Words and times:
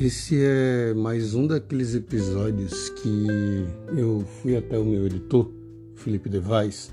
Esse 0.00 0.42
é 0.42 0.94
mais 0.94 1.34
um 1.34 1.46
daqueles 1.46 1.94
episódios 1.94 2.88
que 2.88 3.28
eu 3.94 4.24
fui 4.40 4.56
até 4.56 4.78
o 4.78 4.84
meu 4.84 5.04
editor, 5.04 5.52
Felipe 5.94 6.26
Devais, 6.26 6.90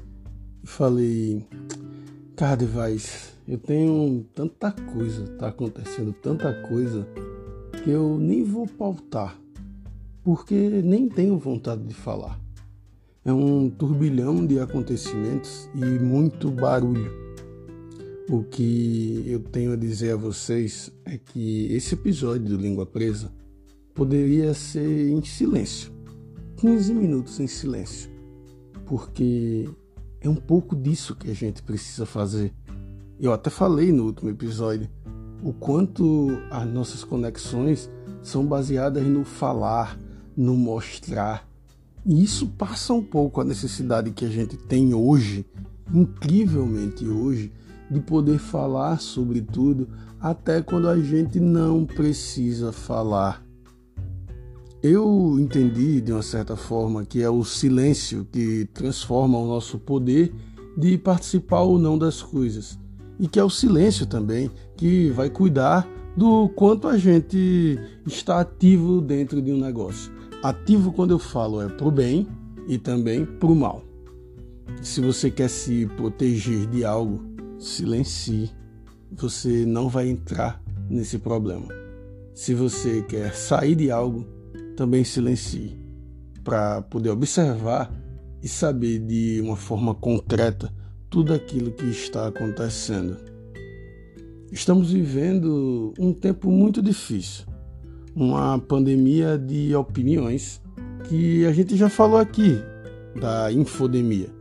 e 0.61 0.67
falei: 0.67 1.41
Cara, 2.35 2.57
Devais, 2.57 3.31
eu 3.47 3.57
tenho 3.59 4.25
tanta 4.35 4.73
coisa, 4.73 5.25
tá 5.39 5.47
acontecendo 5.47 6.11
tanta 6.21 6.53
coisa, 6.67 7.07
que 7.81 7.89
eu 7.89 8.17
nem 8.17 8.43
vou 8.43 8.67
pautar, 8.67 9.39
porque 10.21 10.53
nem 10.83 11.07
tenho 11.07 11.37
vontade 11.37 11.83
de 11.83 11.93
falar. 11.93 12.37
É 13.23 13.31
um 13.31 13.69
turbilhão 13.69 14.45
de 14.45 14.59
acontecimentos 14.59 15.69
e 15.73 15.85
muito 15.97 16.51
barulho. 16.51 17.26
O 18.29 18.43
que 18.43 19.23
eu 19.25 19.39
tenho 19.39 19.71
a 19.71 19.75
dizer 19.75 20.11
a 20.11 20.17
vocês 20.17 20.91
é 21.05 21.17
que 21.17 21.71
esse 21.71 21.93
episódio 21.93 22.49
do 22.49 22.57
Língua 22.57 22.85
Presa 22.85 23.31
poderia 23.93 24.53
ser 24.53 25.09
em 25.09 25.23
silêncio 25.23 25.91
15 26.57 26.93
minutos 26.93 27.39
em 27.39 27.47
silêncio 27.47 28.17
porque 28.87 29.69
é 30.21 30.27
um 30.27 30.35
pouco 30.35 30.75
disso 30.75 31.15
que 31.15 31.29
a 31.29 31.33
gente 31.33 31.61
precisa 31.61 32.05
fazer. 32.05 32.53
Eu 33.19 33.33
até 33.33 33.49
falei 33.49 33.91
no 33.91 34.05
último 34.05 34.29
episódio 34.29 34.89
o 35.43 35.53
quanto 35.53 36.29
as 36.49 36.67
nossas 36.67 37.03
conexões 37.03 37.89
são 38.23 38.45
baseadas 38.45 39.05
no 39.05 39.23
falar, 39.23 39.99
no 40.35 40.55
mostrar. 40.55 41.47
E 42.05 42.23
isso 42.23 42.47
passa 42.47 42.93
um 42.93 43.03
pouco 43.03 43.41
a 43.41 43.43
necessidade 43.43 44.11
que 44.11 44.25
a 44.25 44.29
gente 44.29 44.57
tem 44.57 44.93
hoje, 44.93 45.45
incrivelmente 45.93 47.05
hoje, 47.05 47.51
de 47.89 47.99
poder 47.99 48.37
falar 48.39 48.99
sobre 48.99 49.41
tudo, 49.41 49.87
até 50.19 50.61
quando 50.61 50.89
a 50.89 50.99
gente 50.99 51.39
não 51.39 51.85
precisa 51.85 52.71
falar. 52.71 53.45
Eu 54.81 55.37
entendi 55.39 55.99
de 56.01 56.11
uma 56.11 56.21
certa 56.21 56.55
forma 56.55 57.03
que 57.03 57.21
é 57.21 57.29
o 57.29 57.43
silêncio 57.43 58.27
que 58.31 58.69
transforma 58.73 59.37
o 59.37 59.47
nosso 59.47 59.79
poder 59.79 60.33
de 60.77 60.97
participar 60.97 61.61
ou 61.61 61.79
não 61.79 61.97
das 61.97 62.21
coisas. 62.21 62.77
E 63.19 63.27
que 63.27 63.39
é 63.39 63.43
o 63.43 63.49
silêncio 63.49 64.05
também 64.05 64.51
que 64.75 65.09
vai 65.09 65.29
cuidar 65.29 65.87
do 66.15 66.49
quanto 66.49 66.87
a 66.87 66.97
gente 66.97 67.79
está 68.05 68.39
ativo 68.39 69.01
dentro 69.01 69.41
de 69.41 69.51
um 69.51 69.59
negócio. 69.59 70.11
Ativo, 70.43 70.91
quando 70.91 71.11
eu 71.11 71.19
falo, 71.19 71.61
é 71.61 71.67
para 71.67 71.87
o 71.87 71.91
bem 71.91 72.27
e 72.67 72.77
também 72.77 73.25
para 73.25 73.49
o 73.49 73.55
mal. 73.55 73.83
Se 74.81 75.01
você 75.01 75.31
quer 75.31 75.49
se 75.49 75.87
proteger 75.97 76.67
de 76.67 76.85
algo, 76.85 77.21
silencie. 77.59 78.51
Você 79.11 79.65
não 79.65 79.89
vai 79.89 80.09
entrar 80.09 80.61
nesse 80.89 81.17
problema. 81.17 81.67
Se 82.33 82.53
você 82.53 83.01
quer 83.01 83.33
sair 83.33 83.75
de 83.75 83.89
algo, 83.89 84.25
também 84.75 85.03
silencie, 85.03 85.75
para 86.43 86.81
poder 86.83 87.09
observar 87.09 87.91
e 88.43 88.47
saber 88.47 88.99
de 88.99 89.41
uma 89.41 89.55
forma 89.55 89.95
concreta 89.95 90.71
tudo 91.09 91.33
aquilo 91.33 91.71
que 91.71 91.85
está 91.85 92.27
acontecendo. 92.27 93.17
Estamos 94.51 94.91
vivendo 94.91 95.93
um 95.99 96.13
tempo 96.13 96.51
muito 96.51 96.81
difícil, 96.81 97.45
uma 98.15 98.59
pandemia 98.59 99.37
de 99.37 99.75
opiniões 99.75 100.61
que 101.09 101.45
a 101.45 101.51
gente 101.51 101.75
já 101.75 101.89
falou 101.89 102.19
aqui, 102.19 102.57
da 103.19 103.51
infodemia. 103.51 104.36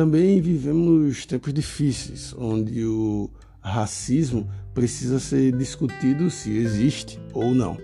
Também 0.00 0.40
vivemos 0.40 1.26
tempos 1.26 1.52
difíceis, 1.52 2.34
onde 2.38 2.86
o 2.86 3.28
racismo 3.60 4.48
precisa 4.72 5.20
ser 5.20 5.54
discutido 5.54 6.30
se 6.30 6.56
existe 6.56 7.20
ou 7.34 7.54
não. 7.54 7.76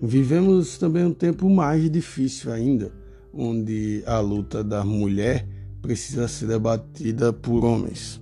Vivemos 0.00 0.78
também 0.78 1.04
um 1.04 1.12
tempo 1.12 1.50
mais 1.50 1.90
difícil 1.90 2.52
ainda, 2.52 2.92
onde 3.32 4.04
a 4.06 4.20
luta 4.20 4.62
da 4.62 4.84
mulher 4.84 5.44
precisa 5.82 6.28
ser 6.28 6.46
debatida 6.46 7.32
por 7.32 7.64
homens. 7.64 8.20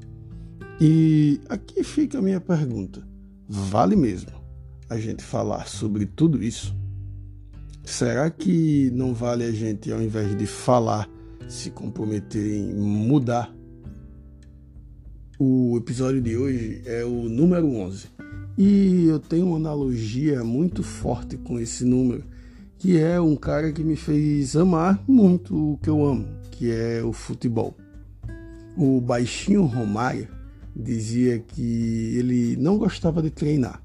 E 0.81 1.39
aqui 1.51 1.85
fica 1.85 2.17
a 2.17 2.23
minha 2.23 2.41
pergunta: 2.41 3.07
vale 3.47 3.95
mesmo 3.95 4.33
a 4.89 4.97
gente 4.97 5.23
falar 5.23 5.69
sobre 5.69 6.07
tudo 6.07 6.43
isso? 6.43 6.75
Será 7.85 8.31
que 8.31 8.91
não 8.95 9.13
vale 9.13 9.45
a 9.45 9.53
gente, 9.53 9.93
ao 9.93 10.01
invés 10.01 10.35
de 10.35 10.47
falar, 10.47 11.07
se 11.49 11.71
comprometer 11.71 12.45
em 12.45 12.75
mudar. 12.75 13.55
O 15.39 15.77
episódio 15.77 16.21
de 16.21 16.37
hoje 16.37 16.83
é 16.85 17.05
o 17.05 17.29
número 17.29 17.67
11 17.67 18.07
e 18.57 19.07
eu 19.07 19.19
tenho 19.19 19.47
uma 19.47 19.57
analogia 19.57 20.45
muito 20.45 20.83
forte 20.83 21.37
com 21.37 21.59
esse 21.59 21.85
número, 21.85 22.25
que 22.79 22.99
é 22.99 23.21
um 23.21 23.35
cara 23.35 23.73
que 23.73 23.83
me 23.83 23.97
fez 23.97 24.55
amar 24.55 25.03
muito 25.09 25.73
o 25.73 25.79
que 25.79 25.89
eu 25.89 26.05
amo, 26.05 26.29
que 26.51 26.71
é 26.71 27.03
o 27.03 27.13
futebol. 27.13 27.75
O 28.77 29.01
baixinho 29.01 29.65
Romário 29.65 30.29
dizia 30.75 31.39
que 31.39 32.17
ele 32.17 32.57
não 32.57 32.79
gostava 32.79 33.23
de 33.23 33.31
treinar, 33.31 33.83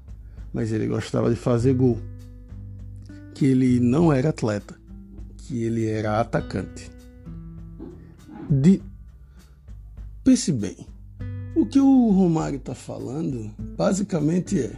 mas 0.52 0.72
ele 0.72 0.86
gostava 0.86 1.30
de 1.30 1.36
fazer 1.36 1.74
gol. 1.74 1.98
Que 3.34 3.46
ele 3.46 3.80
não 3.80 4.12
era 4.12 4.30
atleta, 4.30 4.74
que 5.36 5.62
ele 5.62 5.86
era 5.86 6.20
atacante 6.20 6.97
de. 8.48 8.82
Pense 10.24 10.52
bem, 10.52 10.86
o 11.56 11.66
que 11.66 11.80
o 11.80 12.10
Romário 12.10 12.58
está 12.58 12.74
falando 12.74 13.50
basicamente 13.76 14.60
é: 14.60 14.76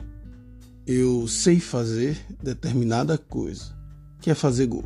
eu 0.86 1.26
sei 1.28 1.60
fazer 1.60 2.18
determinada 2.42 3.16
coisa, 3.16 3.76
que 4.20 4.30
é 4.30 4.34
fazer 4.34 4.66
gol. 4.66 4.84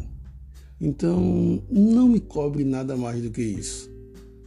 Então 0.80 1.62
não 1.70 2.08
me 2.08 2.20
cobre 2.20 2.64
nada 2.64 2.96
mais 2.96 3.22
do 3.22 3.30
que 3.30 3.42
isso, 3.42 3.90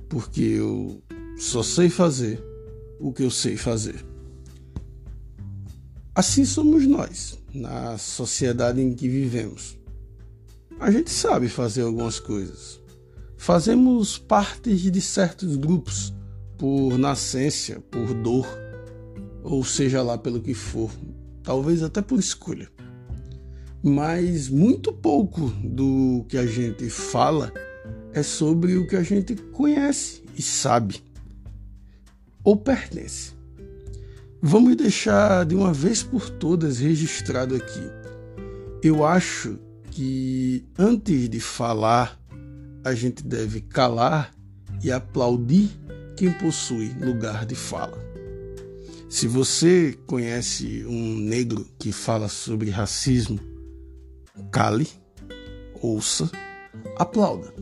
porque 0.09 0.41
eu 0.41 1.01
só 1.37 1.63
sei 1.63 1.89
fazer 1.89 2.43
o 2.99 3.13
que 3.13 3.23
eu 3.23 3.31
sei 3.31 3.57
fazer. 3.57 4.05
Assim 6.13 6.45
somos 6.45 6.85
nós, 6.87 7.37
na 7.53 7.97
sociedade 7.97 8.81
em 8.81 8.93
que 8.93 9.07
vivemos. 9.07 9.77
A 10.79 10.91
gente 10.91 11.09
sabe 11.09 11.47
fazer 11.47 11.81
algumas 11.81 12.19
coisas, 12.19 12.79
Fazemos 13.37 14.17
parte 14.17 14.75
de 14.75 15.01
certos 15.01 15.55
grupos 15.55 16.13
por 16.57 16.97
nascença, 16.97 17.79
por 17.91 18.13
dor, 18.13 18.47
ou 19.43 19.63
seja 19.63 20.01
lá 20.01 20.17
pelo 20.17 20.41
que 20.41 20.53
for, 20.53 20.91
talvez 21.43 21.83
até 21.83 22.01
por 22.01 22.19
escolha. 22.19 22.69
Mas 23.83 24.49
muito 24.49 24.91
pouco 24.91 25.49
do 25.63 26.25
que 26.27 26.37
a 26.37 26.45
gente 26.45 26.89
fala 26.89 27.53
é 28.11 28.23
sobre 28.23 28.75
o 28.75 28.87
que 28.87 28.95
a 28.95 29.03
gente 29.03 29.35
conhece 29.35 30.23
e 30.35 30.41
sabe 30.41 31.01
ou 32.47 32.55
pertence. 32.55 33.33
Vamos 34.41 34.77
deixar 34.77 35.45
de 35.45 35.53
uma 35.53 35.73
vez 35.73 36.01
por 36.01 36.29
todas 36.29 36.79
registrado 36.79 37.55
aqui. 37.55 37.83
Eu 38.81 39.05
acho 39.05 39.59
que 39.91 40.65
antes 40.79 41.27
de 41.27 41.41
falar 41.41 42.17
a 42.83 42.93
gente 42.93 43.23
deve 43.23 43.61
calar 43.61 44.33
e 44.83 44.91
aplaudir 44.91 45.69
quem 46.15 46.31
possui 46.31 46.93
lugar 46.99 47.45
de 47.45 47.55
fala. 47.55 47.97
Se 49.09 49.27
você 49.27 49.97
conhece 50.05 50.85
um 50.85 51.15
negro 51.15 51.65
que 51.79 51.91
fala 51.91 52.27
sobre 52.27 52.69
racismo, 52.69 53.39
cale, 54.51 54.87
ouça, 55.81 56.29
aplauda. 56.97 57.53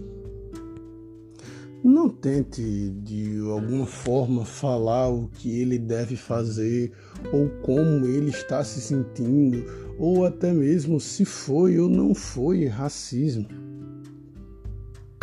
Não 1.84 2.10
tente 2.10 2.90
de 3.04 3.40
alguma 3.48 3.86
forma 3.86 4.44
falar 4.44 5.08
o 5.10 5.28
que 5.28 5.60
ele 5.60 5.78
deve 5.78 6.16
fazer 6.16 6.92
ou 7.32 7.48
como 7.62 8.08
ele 8.08 8.32
está 8.32 8.64
se 8.64 8.82
sentindo 8.82 9.64
ou 10.00 10.26
até 10.26 10.52
mesmo 10.52 11.00
se 11.00 11.24
foi 11.24 11.78
ou 11.78 11.88
não 11.88 12.16
foi 12.16 12.66
racismo 12.66 13.48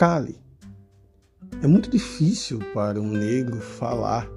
cale. 0.03 0.35
É 1.63 1.67
muito 1.69 1.89
difícil 1.89 2.59
para 2.75 3.01
um 3.01 3.09
negro 3.09 3.61
falar, 3.61 4.29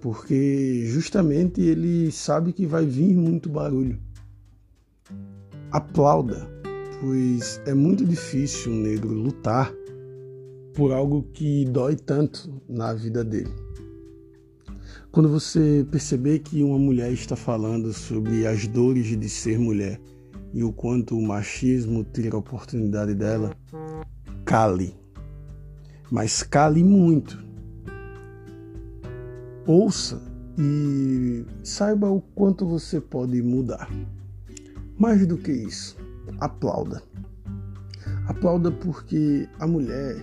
porque 0.00 0.84
justamente 0.86 1.60
ele 1.60 2.12
sabe 2.12 2.52
que 2.52 2.64
vai 2.64 2.86
vir 2.86 3.16
muito 3.16 3.48
barulho. 3.48 3.98
Aplauda, 5.72 6.48
pois 7.00 7.60
é 7.66 7.74
muito 7.74 8.04
difícil 8.04 8.70
um 8.70 8.76
negro 8.76 9.12
lutar 9.12 9.74
por 10.72 10.92
algo 10.92 11.24
que 11.32 11.64
dói 11.64 11.96
tanto 11.96 12.48
na 12.68 12.94
vida 12.94 13.24
dele. 13.24 13.52
Quando 15.10 15.28
você 15.28 15.84
perceber 15.90 16.38
que 16.38 16.62
uma 16.62 16.78
mulher 16.78 17.10
está 17.10 17.34
falando 17.34 17.92
sobre 17.92 18.46
as 18.46 18.68
dores 18.68 19.18
de 19.18 19.28
ser 19.28 19.58
mulher 19.58 20.00
e 20.54 20.62
o 20.62 20.72
quanto 20.72 21.18
o 21.18 21.26
machismo 21.26 22.04
tira 22.04 22.36
a 22.36 22.38
oportunidade 22.38 23.16
dela, 23.16 23.50
cale, 24.46 24.94
mas 26.10 26.44
cale 26.44 26.84
muito. 26.84 27.44
Ouça 29.66 30.22
e 30.56 31.44
saiba 31.64 32.08
o 32.08 32.20
quanto 32.20 32.64
você 32.64 33.00
pode 33.00 33.42
mudar. 33.42 33.90
Mais 34.96 35.26
do 35.26 35.36
que 35.36 35.50
isso, 35.50 35.96
aplauda. 36.38 37.02
Aplauda 38.28 38.70
porque 38.70 39.48
a 39.58 39.66
mulher 39.66 40.16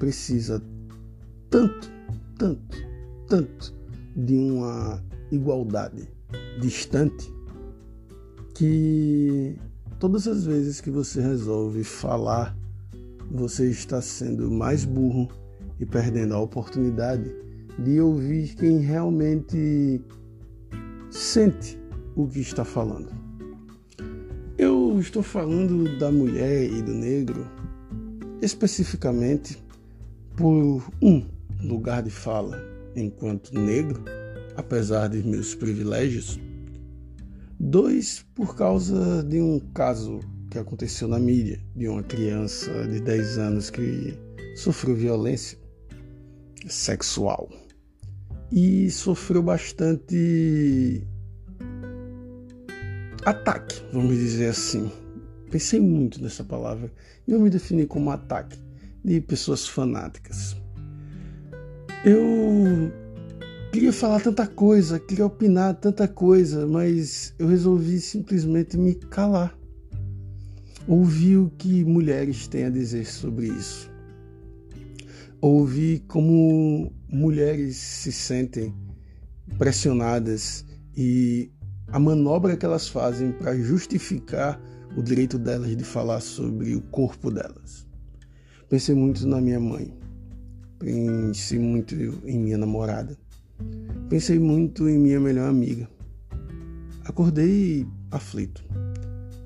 precisa 0.00 0.60
tanto, 1.48 1.90
tanto, 2.36 2.76
tanto 3.28 3.74
de 4.16 4.34
uma 4.36 5.00
igualdade 5.30 6.08
distante 6.60 7.32
que 8.52 9.56
todas 10.00 10.26
as 10.26 10.44
vezes 10.44 10.80
que 10.80 10.90
você 10.90 11.20
resolve 11.20 11.84
falar, 11.84 12.56
você 13.30 13.70
está 13.70 14.02
sendo 14.02 14.50
mais 14.50 14.84
burro 14.84 15.28
e 15.78 15.86
perdendo 15.86 16.34
a 16.34 16.40
oportunidade 16.40 17.30
de 17.78 18.00
ouvir 18.00 18.54
quem 18.56 18.78
realmente 18.78 20.00
sente 21.10 21.78
o 22.16 22.26
que 22.26 22.40
está 22.40 22.64
falando. 22.64 23.10
Eu 24.58 24.98
estou 25.00 25.22
falando 25.22 25.98
da 25.98 26.10
mulher 26.10 26.70
e 26.70 26.82
do 26.82 26.92
negro 26.92 27.46
especificamente 28.42 29.62
por 30.36 30.82
um 31.00 31.24
lugar 31.62 32.02
de 32.02 32.10
fala 32.10 32.58
enquanto 32.96 33.54
negro, 33.54 34.02
apesar 34.56 35.08
de 35.08 35.22
meus 35.22 35.54
privilégios. 35.54 36.40
Dois, 37.58 38.24
por 38.34 38.56
causa 38.56 39.22
de 39.22 39.40
um 39.40 39.60
caso 39.74 40.20
que 40.50 40.58
aconteceu 40.58 41.06
na 41.06 41.18
mídia, 41.18 41.60
de 41.76 41.88
uma 41.88 42.02
criança 42.02 42.86
de 42.88 43.00
10 43.00 43.38
anos 43.38 43.70
que 43.70 44.18
sofreu 44.56 44.96
violência 44.96 45.56
sexual 46.68 47.48
e 48.50 48.90
sofreu 48.90 49.42
bastante 49.42 51.06
ataque, 53.24 53.80
vamos 53.92 54.16
dizer 54.16 54.48
assim. 54.48 54.90
Pensei 55.50 55.80
muito 55.80 56.22
nessa 56.22 56.42
palavra 56.42 56.92
e 57.26 57.32
eu 57.32 57.40
me 57.40 57.48
defini 57.48 57.86
como 57.86 58.10
ataque 58.10 58.58
de 59.04 59.20
pessoas 59.20 59.68
fanáticas. 59.68 60.56
Eu 62.04 62.90
queria 63.72 63.92
falar 63.92 64.20
tanta 64.20 64.46
coisa, 64.46 64.98
queria 64.98 65.26
opinar 65.26 65.74
tanta 65.74 66.08
coisa, 66.08 66.66
mas 66.66 67.34
eu 67.38 67.46
resolvi 67.46 68.00
simplesmente 68.00 68.76
me 68.76 68.94
calar. 68.94 69.59
Ouvir 70.90 71.36
o 71.36 71.48
que 71.50 71.84
mulheres 71.84 72.48
têm 72.48 72.64
a 72.64 72.68
dizer 72.68 73.06
sobre 73.06 73.46
isso. 73.46 73.88
Ouvir 75.40 76.00
como 76.08 76.92
mulheres 77.08 77.76
se 77.76 78.10
sentem 78.10 78.74
pressionadas 79.56 80.64
e 80.96 81.48
a 81.92 81.98
manobra 82.00 82.56
que 82.56 82.66
elas 82.66 82.88
fazem 82.88 83.30
para 83.30 83.56
justificar 83.56 84.60
o 84.96 85.00
direito 85.00 85.38
delas 85.38 85.76
de 85.76 85.84
falar 85.84 86.18
sobre 86.18 86.74
o 86.74 86.80
corpo 86.80 87.30
delas. 87.30 87.86
Pensei 88.68 88.96
muito 88.96 89.24
na 89.28 89.40
minha 89.40 89.60
mãe, 89.60 89.96
pensei 90.80 91.60
muito 91.60 91.94
em 92.26 92.36
minha 92.36 92.58
namorada, 92.58 93.16
pensei 94.08 94.40
muito 94.40 94.88
em 94.88 94.98
minha 94.98 95.20
melhor 95.20 95.50
amiga. 95.50 95.88
Acordei 97.04 97.86
aflito, 98.10 98.64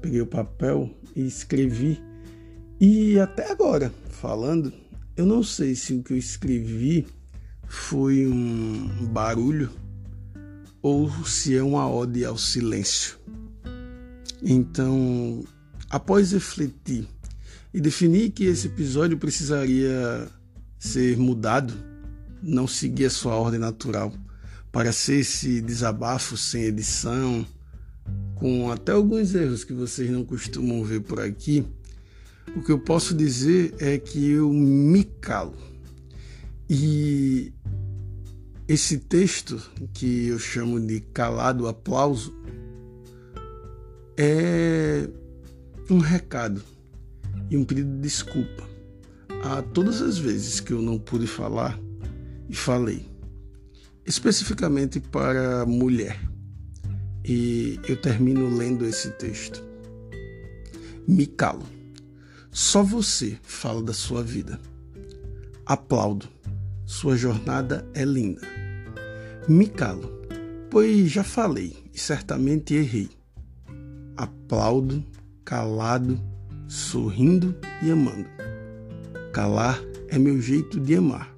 peguei 0.04 0.20
o 0.20 0.26
papel 0.26 0.90
e 1.16 1.26
escrevi, 1.26 1.98
e 2.78 3.18
até 3.18 3.50
agora, 3.50 3.90
falando, 4.10 4.70
eu 5.16 5.24
não 5.24 5.42
sei 5.42 5.74
se 5.74 5.94
o 5.94 6.02
que 6.02 6.12
eu 6.12 6.18
escrevi 6.18 7.06
foi 7.66 8.26
um 8.26 9.06
barulho 9.06 9.70
ou 10.82 11.10
se 11.24 11.56
é 11.56 11.62
uma 11.62 11.90
ode 11.90 12.22
ao 12.22 12.36
silêncio. 12.36 13.18
Então, 14.42 15.42
após 15.88 16.32
refletir 16.32 17.08
e 17.72 17.80
definir 17.80 18.30
que 18.32 18.44
esse 18.44 18.66
episódio 18.66 19.16
precisaria 19.16 20.28
ser 20.78 21.16
mudado, 21.16 21.72
não 22.42 22.66
seguir 22.66 23.06
a 23.06 23.10
sua 23.10 23.36
ordem 23.36 23.58
natural, 23.58 24.12
para 24.70 24.92
ser 24.92 25.20
esse 25.20 25.62
desabafo 25.62 26.36
sem 26.36 26.64
edição, 26.64 27.46
com 28.44 28.70
até 28.70 28.92
alguns 28.92 29.34
erros 29.34 29.64
que 29.64 29.72
vocês 29.72 30.10
não 30.10 30.22
costumam 30.22 30.84
ver 30.84 31.00
por 31.00 31.18
aqui, 31.18 31.64
o 32.54 32.60
que 32.60 32.72
eu 32.72 32.78
posso 32.78 33.14
dizer 33.14 33.74
é 33.78 33.96
que 33.96 34.32
eu 34.32 34.52
me 34.52 35.02
calo. 35.02 35.56
E 36.68 37.54
esse 38.68 38.98
texto, 38.98 39.58
que 39.94 40.26
eu 40.26 40.38
chamo 40.38 40.78
de 40.78 41.00
calado 41.00 41.66
aplauso, 41.66 42.34
é 44.14 45.08
um 45.88 45.96
recado 45.96 46.62
e 47.48 47.56
um 47.56 47.64
pedido 47.64 47.94
de 47.94 48.02
desculpa 48.02 48.68
a 49.42 49.62
todas 49.62 50.02
as 50.02 50.18
vezes 50.18 50.60
que 50.60 50.74
eu 50.74 50.82
não 50.82 50.98
pude 50.98 51.26
falar 51.26 51.80
e 52.46 52.54
falei, 52.54 53.08
especificamente 54.04 55.00
para 55.00 55.64
mulher. 55.64 56.33
E 57.24 57.80
eu 57.88 57.96
termino 57.96 58.54
lendo 58.54 58.84
esse 58.84 59.10
texto. 59.12 59.64
Me 61.08 61.26
calo. 61.26 61.64
Só 62.50 62.82
você 62.82 63.38
fala 63.42 63.82
da 63.82 63.92
sua 63.92 64.22
vida. 64.22 64.60
Aplaudo. 65.64 66.28
Sua 66.84 67.16
jornada 67.16 67.88
é 67.94 68.04
linda. 68.04 68.42
Me 69.48 69.66
calo, 69.66 70.10
pois 70.70 71.10
já 71.10 71.24
falei 71.24 71.74
e 71.94 71.98
certamente 71.98 72.74
errei. 72.74 73.08
Aplaudo, 74.16 75.02
calado, 75.44 76.20
sorrindo 76.68 77.56
e 77.82 77.90
amando. 77.90 78.28
Calar 79.32 79.80
é 80.08 80.18
meu 80.18 80.40
jeito 80.40 80.78
de 80.78 80.94
amar. 80.94 81.34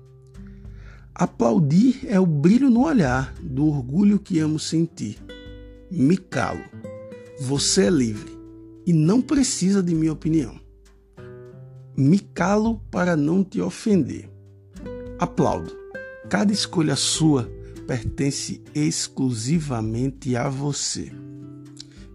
Aplaudir 1.15 2.01
é 2.07 2.21
o 2.21 2.27
brilho 2.27 2.69
no 2.69 2.85
olhar 2.85 3.33
do 3.41 3.67
orgulho 3.69 4.19
que 4.19 4.39
amo 4.39 4.59
sentir. 4.59 5.17
Me 5.91 6.17
calo. 6.17 6.65
Você 7.41 7.85
é 7.85 7.91
livre 7.91 8.37
e 8.85 8.93
não 8.93 9.23
precisa 9.23 9.83
de 9.83 9.95
minha 9.95 10.13
opinião. 10.13 10.59
Me 11.97 12.19
calo 12.19 12.81
para 12.91 13.17
não 13.17 13.45
te 13.45 13.61
ofender. 13.61 14.29
Aplaudo. 15.19 15.73
Cada 16.29 16.53
escolha 16.53 16.97
sua 16.97 17.49
pertence 17.87 18.61
exclusivamente 18.75 20.35
a 20.35 20.49
você. 20.49 21.13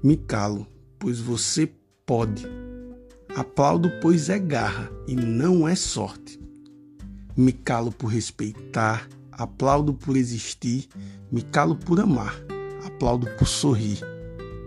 Me 0.04 0.18
calo, 0.18 0.68
pois 1.00 1.20
você 1.20 1.72
pode. 2.06 2.46
Aplaudo, 3.34 3.90
pois 4.02 4.30
é 4.30 4.38
garra 4.38 4.92
e 5.08 5.16
não 5.16 5.66
é 5.66 5.76
sorte. 5.76 6.38
Me 7.38 7.54
calo 7.54 7.92
por 7.92 8.08
respeitar, 8.08 9.08
aplaudo 9.32 9.94
por 9.94 10.18
existir, 10.18 10.90
me 11.32 11.42
calo 11.42 11.78
por 11.78 12.02
amar, 12.02 12.36
aplaudo 13.02 13.26
por 13.36 13.48
sorrir. 13.48 14.00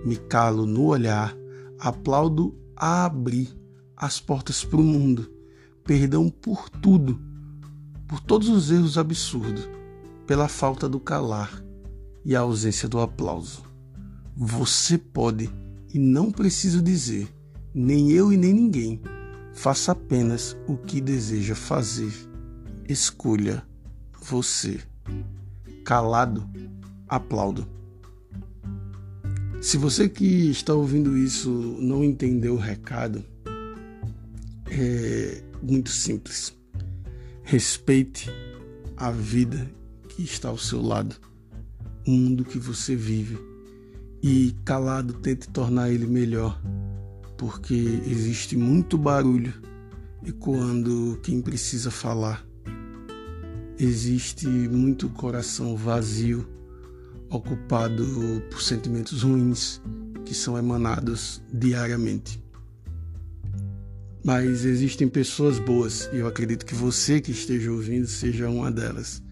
Me 0.04 0.16
calo 0.16 0.66
no 0.66 0.86
olhar, 0.86 1.36
aplaudo 1.78 2.52
a 2.76 3.04
abrir 3.04 3.48
as 3.96 4.18
portas 4.18 4.64
para 4.64 4.80
o 4.80 4.82
mundo. 4.82 5.30
Perdão 5.84 6.28
por 6.28 6.68
tudo 6.68 7.20
por 8.08 8.20
todos 8.20 8.48
os 8.48 8.70
erros 8.70 8.98
absurdos, 8.98 9.68
pela 10.26 10.46
falta 10.46 10.88
do 10.88 11.00
calar 11.00 11.64
e 12.24 12.36
a 12.36 12.40
ausência 12.40 12.88
do 12.88 13.00
aplauso. 13.00 13.62
Você 14.36 14.98
pode 14.98 15.50
e 15.92 15.98
não 15.98 16.30
preciso 16.30 16.82
dizer, 16.82 17.28
nem 17.72 18.10
eu 18.10 18.32
e 18.32 18.36
nem 18.36 18.52
ninguém. 18.52 19.00
Faça 19.52 19.92
apenas 19.92 20.56
o 20.68 20.76
que 20.76 21.00
deseja 21.00 21.54
fazer. 21.54 22.12
Escolha 22.88 23.66
você. 24.20 24.80
Calado, 25.84 26.48
aplaudo. 27.08 27.73
Se 29.64 29.78
você 29.78 30.10
que 30.10 30.50
está 30.50 30.74
ouvindo 30.74 31.16
isso 31.16 31.48
não 31.80 32.04
entendeu 32.04 32.52
o 32.52 32.58
recado, 32.58 33.24
é 34.70 35.42
muito 35.62 35.88
simples. 35.88 36.54
Respeite 37.42 38.30
a 38.94 39.10
vida 39.10 39.66
que 40.06 40.22
está 40.22 40.50
ao 40.50 40.58
seu 40.58 40.82
lado, 40.82 41.16
o 42.06 42.10
mundo 42.10 42.44
que 42.44 42.58
você 42.58 42.94
vive 42.94 43.38
e 44.22 44.54
calado 44.66 45.14
tente 45.14 45.48
tornar 45.48 45.90
ele 45.90 46.06
melhor, 46.06 46.60
porque 47.38 48.02
existe 48.06 48.58
muito 48.58 48.98
barulho 48.98 49.54
ecoando 50.26 51.18
quem 51.22 51.40
precisa 51.40 51.90
falar. 51.90 52.46
Existe 53.78 54.46
muito 54.46 55.08
coração 55.08 55.74
vazio, 55.74 56.46
ocupado 57.36 58.04
por 58.50 58.62
sentimentos 58.62 59.22
ruins 59.22 59.80
que 60.24 60.34
são 60.34 60.56
emanados 60.58 61.42
diariamente. 61.52 62.42
Mas 64.24 64.64
existem 64.64 65.06
pessoas 65.06 65.58
boas 65.58 66.08
e 66.12 66.16
eu 66.16 66.26
acredito 66.26 66.64
que 66.64 66.74
você 66.74 67.20
que 67.20 67.30
esteja 67.30 67.70
ouvindo 67.70 68.06
seja 68.06 68.48
uma 68.48 68.70
delas. 68.70 69.22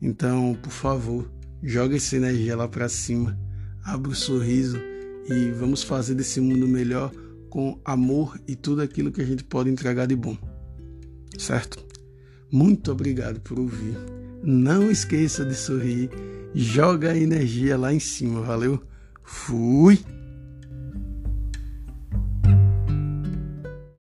Então, 0.00 0.58
por 0.60 0.72
favor, 0.72 1.30
joga 1.62 1.96
essa 1.96 2.16
energia 2.16 2.56
lá 2.56 2.66
para 2.66 2.88
cima, 2.88 3.38
abra 3.84 4.08
o 4.08 4.12
um 4.12 4.16
sorriso 4.16 4.78
e 5.28 5.52
vamos 5.52 5.84
fazer 5.84 6.16
desse 6.16 6.40
mundo 6.40 6.66
melhor 6.66 7.12
com 7.48 7.80
amor 7.84 8.40
e 8.48 8.56
tudo 8.56 8.82
aquilo 8.82 9.12
que 9.12 9.22
a 9.22 9.24
gente 9.24 9.44
pode 9.44 9.70
entregar 9.70 10.06
de 10.06 10.16
bom. 10.16 10.36
Certo? 11.38 11.78
Muito 12.50 12.90
obrigado 12.90 13.40
por 13.40 13.60
ouvir. 13.60 14.21
Não 14.42 14.90
esqueça 14.90 15.44
de 15.44 15.54
sorrir. 15.54 16.10
Joga 16.52 17.12
a 17.12 17.16
energia 17.16 17.78
lá 17.78 17.94
em 17.94 18.00
cima, 18.00 18.40
valeu? 18.42 18.82
Fui! 19.22 20.00